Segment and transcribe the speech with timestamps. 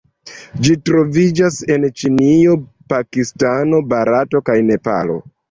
[0.67, 2.57] Ĝi troviĝas en Ĉinio,
[2.95, 5.21] Pakistano, Barato kaj Nepalo.